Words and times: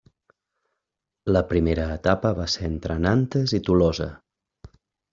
La 1.35 1.43
primera 1.51 1.87
etapa 1.97 2.33
va 2.41 2.49
ser 2.57 2.67
entre 2.73 2.99
Nantes 3.07 3.57
i 3.59 3.65
Tolosa. 3.71 4.13